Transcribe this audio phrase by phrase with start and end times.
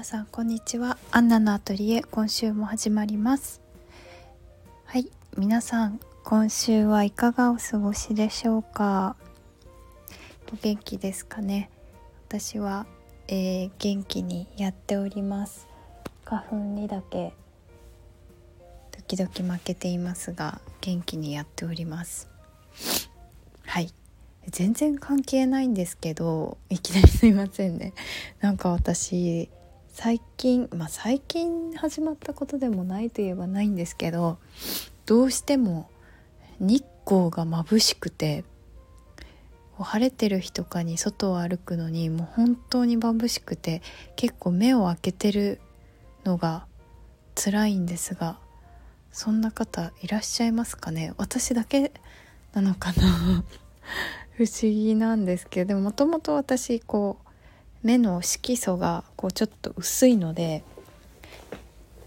[0.00, 0.96] 皆さんこんにちは。
[1.10, 3.60] アンナのアトリエ今週も始まります。
[4.86, 9.14] はい皆さん今週はいかがお過ごしでしょうか？
[10.50, 11.68] お元気ですかね？
[12.28, 12.86] 私は、
[13.28, 15.68] えー、元気にやっております。
[16.24, 17.34] 花粉にだけ
[19.06, 22.30] 時々負けていますが元気にやっております。
[23.66, 23.92] はい。
[24.48, 27.92] 全然関係ないんですけどいきなりすいませんね。
[28.40, 29.50] なんか私
[29.92, 34.38] 最近まあ最近始まったことでもないといえばないんですけど
[35.06, 35.90] どうしても
[36.58, 38.44] 日光が眩しくて
[39.78, 43.82] 晴れてる日とかに外を歩くのにもう本当に眩しくて
[44.14, 45.60] 結構目を開けてる
[46.24, 46.66] のが
[47.34, 48.38] 辛いんですが
[49.10, 51.14] そんな方いらっしゃいますかね？
[51.16, 51.92] 私だけ
[52.52, 53.42] なのかな？
[54.36, 57.29] 不思議なんですけどでももともと私こう
[57.82, 60.62] 目の色素がこうちょっと薄いので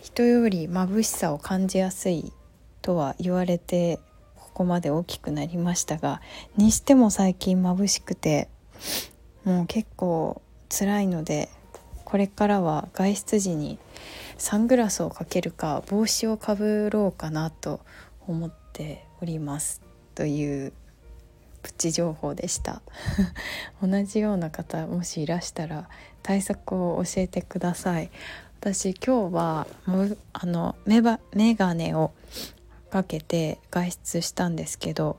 [0.00, 2.32] 人より眩しさを感じやすい
[2.82, 3.98] とは言われて
[4.36, 6.20] ここまで大きくなりましたが
[6.56, 8.48] にしても最近眩しくて
[9.44, 11.48] もう結構辛いので
[12.04, 13.78] これからは外出時に
[14.38, 17.80] サングラスをかけるか帽子をかぶろうかなと
[18.28, 19.80] 思っております。
[20.14, 20.72] という
[21.66, 22.80] プチ情報でした。
[23.82, 25.88] 同じような方もしいらしたら
[26.22, 28.10] 対策を教えてください。
[28.60, 29.66] 私今日は
[30.32, 32.12] あのメバメガネを
[32.88, 35.18] かけて外出したんですけど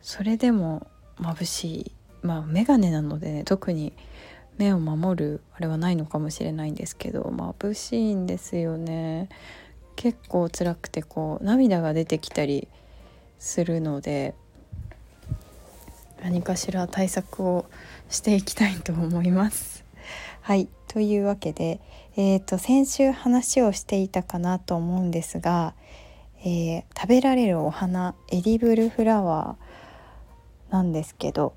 [0.00, 0.86] それでも
[1.18, 1.92] 眩しい。
[2.22, 3.92] まあメガネなのでね特に
[4.58, 9.28] 目を守るあれはないのかもしれないんですけど眩しいんですよね。
[9.96, 12.68] 結構辛くてこう涙が出てきたり
[13.40, 14.34] するので
[16.24, 17.66] 何かしら対策を
[18.08, 19.84] していきたいと思います。
[20.40, 21.80] はいというわけで、
[22.16, 25.74] えーと、先週話をしていたかなと思うんですが、
[26.38, 31.52] えー、食べられるお花エディブルフラワーなんですけど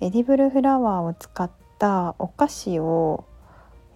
[0.00, 3.26] エディブルフラワーを使ったお菓子を、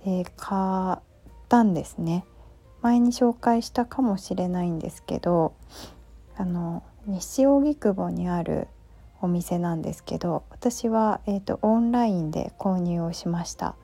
[0.04, 1.02] えー、買っ
[1.48, 2.26] たんですね。
[2.82, 5.54] 前に紹介したかもしれないんですけど
[6.36, 8.68] あの西荻窪にある
[9.20, 13.74] お店なんですけど私は、えーと、オンラインで購入をしました。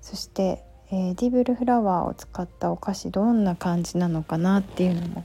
[0.00, 5.24] そして、エディブルフラワーを使ったお菓子どんな感じなのかなっていうのも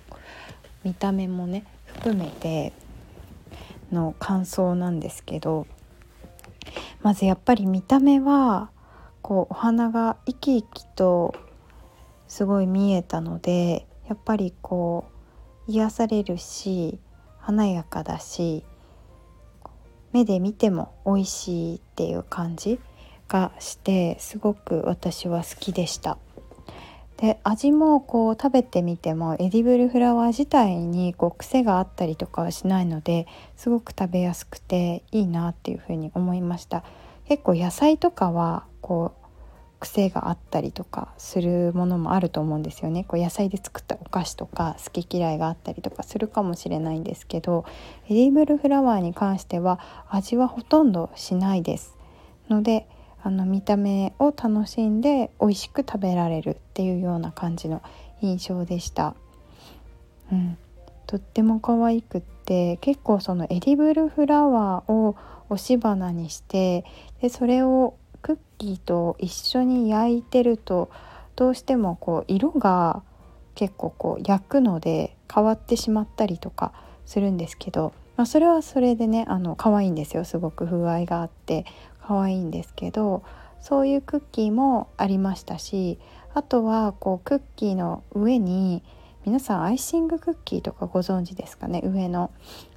[0.84, 2.74] 見た目もね含めて
[3.92, 5.68] の感想なんですけど
[7.02, 8.72] まずやっぱり見た目は
[9.22, 11.34] こうお花が生き生きと
[12.28, 15.06] すごい見えたのでやっぱりこ
[15.68, 17.00] う癒されるし
[17.40, 18.66] 華やかだし
[20.14, 22.80] 目で見ても美味しいっていう感じ
[23.28, 26.18] がしてすごく私は好きでした。
[27.18, 36.84] で味もこう食べてみてもエディブルフラワー自体にこう癖があったりとかはしないのですごく食べやすくていいなっていうふうに思いました
[37.28, 39.23] 結構野菜とかはこう
[39.84, 43.04] 癖があったりとかするものもあると思うんですよね。
[43.04, 47.66] こう野菜で作ったお菓子とか好き嫌いがあったりとかするかもしれないんですけど
[48.08, 49.80] エディブルフラワーに関しては
[50.10, 51.98] 味はほとんどしないです。
[52.50, 52.88] ので
[53.22, 57.82] あの見た目を楽しんで美味しく食べられるっていうような感じの
[58.22, 59.16] 印象でした。
[60.32, 60.58] うん、
[61.08, 65.18] とっても可愛くって結構そのエディブルフラワーを
[65.50, 66.86] 押し花にして
[67.22, 70.90] でそれをクッキーと一緒に焼いてると
[71.36, 73.04] どうしてもこう色が
[73.54, 76.74] 結構こう焼くので変わってしまったりとか
[77.06, 80.26] するんですけど、まあ、それはそれでねあの可愛いんですよ。
[80.26, 81.66] すごく風合いがあって
[82.02, 83.24] 可愛いんですけど
[83.62, 86.00] そういうクッキーもありましたし
[86.34, 88.84] あとはこうクッキーの上に
[89.26, 91.82] 皆さんアイシングクッキーとかご存知ですかね？
[91.84, 92.32] 上の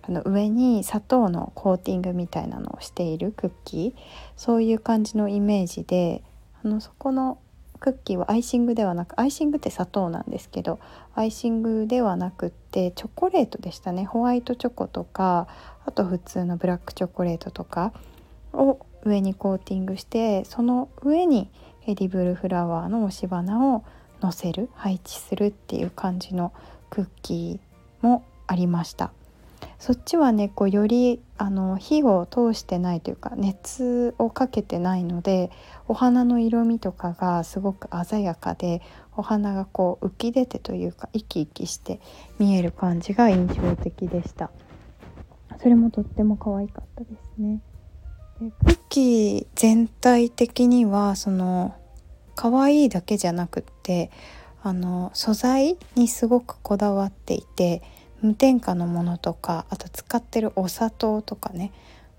[0.08, 4.00] あの上に砂糖のコーティングみたいなのをしているクッキー。
[4.36, 6.22] そういう感じのイメージで
[6.62, 7.38] あのそこの
[7.80, 10.78] クッキーはアイシングではなくアイシングって砂糖なんですけど
[11.14, 14.04] アイシングではなくってチョコレートでしたね。
[14.04, 15.48] ホワイトチョコとか
[15.84, 17.92] あと普通のブラックチョコレートとか
[18.52, 21.50] を上にコーティングしてその上に
[21.86, 23.84] エディブルフラワーの押し花を
[24.20, 26.52] のせる配置するっていう感じの
[26.90, 29.12] クッキーもありました。
[29.78, 35.50] そっちはねこうよりあの火を通してないというか熱をかけてないので
[35.86, 38.80] お花の色味とかがすごく鮮やかで
[39.16, 42.00] お花がこう浮き出てというか生き生きして
[42.38, 44.50] 見える感じが印象的でした。
[45.58, 47.62] それもとっても可愛かったですね。
[48.40, 51.74] でクッキー全体的にはその
[52.34, 54.10] 可愛いだけじゃなくって
[54.62, 57.82] あの素材にすごくこだわっていて
[58.22, 61.72] 無添加のものとかあと使ってるお砂糖とかね。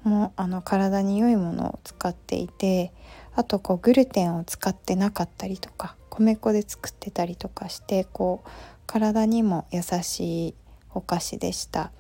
[0.04, 2.94] もあの体に良いものを使っていて
[3.36, 8.50] あとこうグルテンを使ってなかったりとか米粉で作ってたりとかしてこう
[8.86, 10.56] 体にも優しい
[10.94, 11.92] お菓子でした。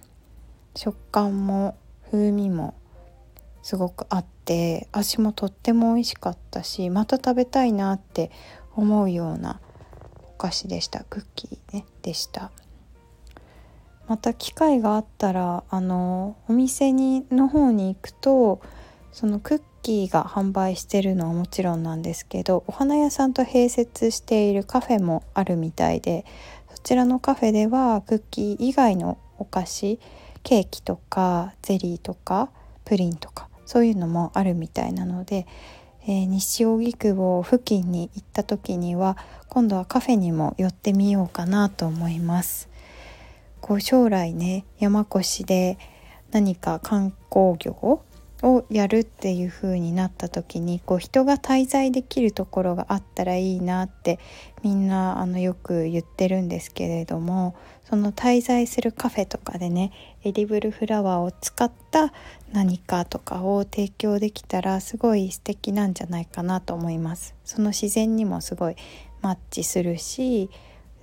[0.75, 1.75] 食感も
[2.11, 2.75] 風味も
[3.61, 8.31] すごくあって味もとっても美味しかったしまた食べたいなって
[8.75, 9.59] 思うような
[10.23, 11.03] お菓子でした。
[11.03, 12.51] クッキーねでした。
[14.07, 18.61] また機会があったらあのお店にの方に行くと
[19.11, 26.25] そのクッキーが販売してるのはもちろんなんですけどお花屋さんと併設しているカフェもあるみたいで
[26.73, 29.99] そちらのカフェではクッキー以外のお菓子
[30.43, 32.49] ケーキとかゼリーとか
[32.85, 35.45] プリンとかそういうのもあるみたいなので、
[36.03, 39.17] えー、西荻窪付近に行った時には
[39.49, 42.69] 今度はカフェにも寄ってみようかなと思います。
[43.67, 45.77] こう将来ね山越しで
[46.31, 47.71] 何か観光業
[48.43, 54.19] をやるっていう風になった時にこう人が滞在できるところがあったらいいなって
[54.63, 57.55] みんなあのよく言ってるんですけれども
[57.89, 59.91] その滞在するカフェとかでね
[60.23, 62.13] エディブルフラワーを使った
[62.53, 67.35] 何かとかを提供できたらすごい素敵なんじゃないかなと思います。
[67.43, 68.75] その自然にもすごい
[69.21, 70.49] マッチするし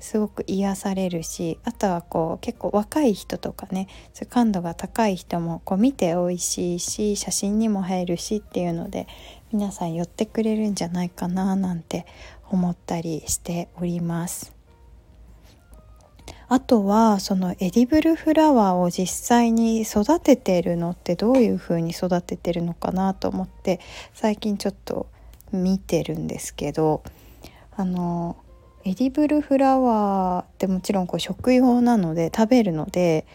[0.01, 3.89] すごく癒されるしあとはこう結構若い人とかね
[4.29, 9.07] 感度が高い人もこう見て美味しいし写真にも映えるしっていうので
[9.53, 12.07] 皆さん寄ってくれるんじゃないかななんて
[12.51, 14.55] 思ったりしております。
[16.49, 23.81] あとはそのエディブルフラワーを実際に育ててるのってどういう風に育ててるのかなと思って
[24.13, 25.07] 最近ちょっと
[25.53, 27.03] 見てるんですけど
[27.77, 28.37] あの
[28.87, 33.27] エディブルフラワーってもちろんこう食用なので食べるので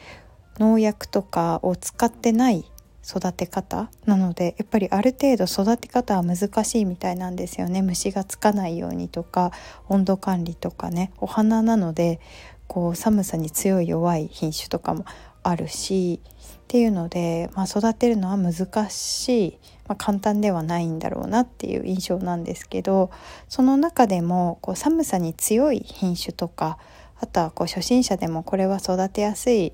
[0.60, 2.66] 農薬とかを使ってない
[3.04, 7.82] 育て方なのでやっぱりある程度育て方は難しいみたいなんですよね。
[7.82, 9.52] 虫がつかないようにとか
[9.88, 12.20] 温度管理とかねお花なので
[12.68, 15.06] こう寒さに強い弱い品種とかも
[15.44, 19.58] あるしっていうので、まあ、育てるのは難しい、
[19.88, 23.10] まあ、簡単ではないんだろうなっていう印象なんですけど
[23.48, 26.78] その中でもこう寒さに強い品種とか
[27.20, 29.74] あとはこう初心者でもこれは育てやすい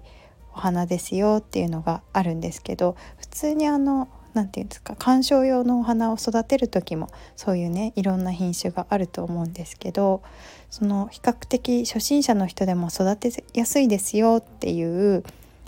[0.53, 10.23] お花ですよっていうのがあるんですけど普通にあの何て言うんですか観賞用のお花を育てる時もそういうねいろんな品種があると思うんですけど
[10.69, 15.23] その比較的初心者の人でも育てやすいですよっていう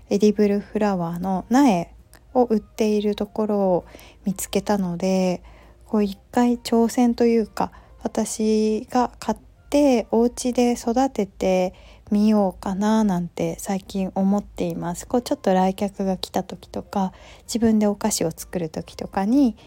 [0.10, 1.94] エディブルフラワーの苗
[2.34, 3.86] を売っているところを
[4.26, 5.44] 見つけたので
[5.86, 7.72] こう一回挑戦というか
[8.04, 9.38] 私が買っ
[9.70, 11.74] てお家で育てて
[12.12, 15.06] みようかななんて最近思っています。
[15.06, 17.12] こうちょっと来客が来た時とか
[17.44, 19.58] 自分でお菓子を作る時とかに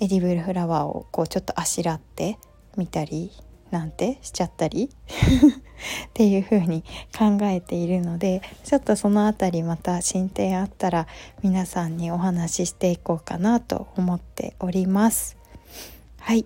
[0.00, 2.38] エディブルフラワーをこうちょっとあしらって
[2.76, 3.30] みたり
[3.70, 4.90] なんてしちゃったり？
[6.08, 6.82] っていう風に
[7.16, 11.06] 考えているのでちょっとその辺りまた進展あったら
[11.42, 15.36] 皆さんにお話ししていこうかなと思っております。
[16.18, 16.44] はい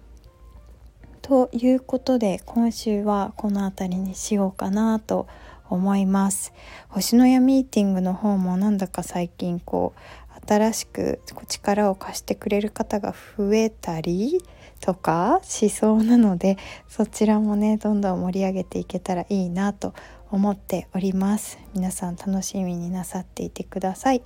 [1.22, 5.28] ということで今週はこの辺りにしようかなと
[5.72, 6.52] 思います。
[6.88, 14.42] 星のやミーティングの方もなんだか最近こう新しく力を貸してくれる方が増えたり
[14.80, 19.94] とかしそうなのでそちらもねどんどん盛り上げていけたらいいなと
[20.30, 21.58] 思っております。
[21.74, 24.22] 皆さん楽しみになさっていてください。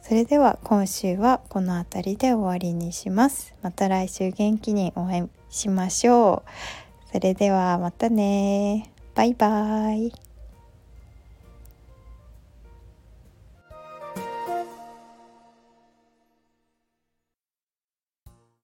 [0.00, 3.54] それでは今週はこの辺りで終わりにします。
[3.60, 7.12] また来週元気にお会いしましょう。
[7.12, 8.92] それではまたね。
[9.14, 10.27] バイバーイ。